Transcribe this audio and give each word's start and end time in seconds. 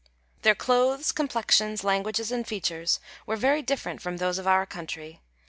Their 0.41 0.55
clothes, 0.55 1.11
complexions, 1.11 1.83
language, 1.83 2.19
and 2.31 2.47
features, 2.47 2.99
were 3.27 3.35
very 3.35 3.61
different 3.61 4.01
from 4.01 4.17
those 4.17 4.39
of 4.39 4.47
our 4.47 4.65
country. 4.65 5.21